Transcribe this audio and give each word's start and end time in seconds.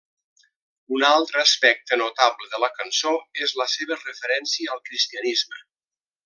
Un 0.99 1.03
altre 1.09 1.43
aspecte 1.43 1.99
notable 2.03 2.49
de 2.55 2.61
la 2.63 2.71
cançó 2.79 3.13
és 3.49 3.55
la 3.61 3.69
seva 3.75 3.99
referència 4.01 4.75
al 4.79 4.83
cristianisme. 4.91 5.63